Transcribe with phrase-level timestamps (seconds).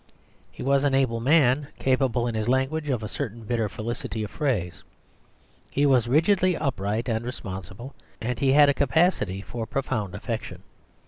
[0.51, 4.31] He was an able man, capable in his language of a certain bitter felicity of
[4.31, 4.83] phrase.
[5.69, 10.63] He was rigidly upright and responsible, and he had a capacity for profound affection.